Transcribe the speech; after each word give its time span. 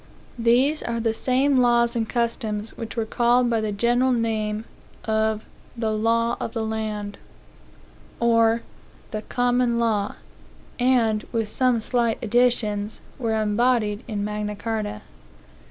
These 0.39 0.81
are 0.81 0.99
the 0.99 1.13
same 1.13 1.59
laws 1.59 1.95
and 1.95 2.09
customs 2.09 2.75
which 2.75 2.97
were 2.97 3.05
called 3.05 3.51
by 3.51 3.61
the 3.61 3.71
general 3.71 4.11
name 4.11 4.65
of 5.05 5.45
"the 5.77 5.91
law 5.91 6.37
of 6.39 6.53
the 6.53 6.65
land," 6.65 7.19
or 8.19 8.63
"the 9.11 9.21
common 9.21 9.77
law," 9.77 10.15
and, 10.79 11.23
with 11.31 11.49
some 11.49 11.81
slight 11.81 12.17
additions, 12.23 12.99
were 13.19 13.39
embodied 13.39 14.03
in 14.07 14.25
Magna 14.25 14.55
Carta. 14.55 15.03